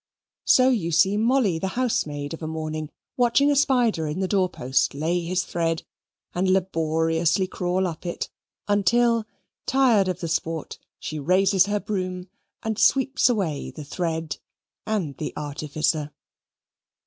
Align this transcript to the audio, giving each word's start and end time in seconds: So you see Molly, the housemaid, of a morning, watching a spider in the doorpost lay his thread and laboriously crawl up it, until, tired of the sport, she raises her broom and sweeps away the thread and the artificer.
So 0.47 0.69
you 0.69 0.91
see 0.91 1.15
Molly, 1.15 1.59
the 1.59 1.77
housemaid, 1.77 2.33
of 2.33 2.41
a 2.41 2.47
morning, 2.47 2.89
watching 3.17 3.51
a 3.51 3.55
spider 3.55 4.07
in 4.07 4.19
the 4.19 4.27
doorpost 4.27 4.95
lay 4.95 5.19
his 5.21 5.43
thread 5.45 5.83
and 6.33 6.49
laboriously 6.49 7.45
crawl 7.45 7.85
up 7.85 8.03
it, 8.03 8.27
until, 8.67 9.27
tired 9.67 10.07
of 10.07 10.19
the 10.19 10.27
sport, 10.27 10.79
she 10.97 11.19
raises 11.19 11.67
her 11.67 11.79
broom 11.79 12.29
and 12.63 12.79
sweeps 12.79 13.29
away 13.29 13.69
the 13.69 13.85
thread 13.85 14.37
and 14.87 15.17
the 15.17 15.33
artificer. 15.37 16.09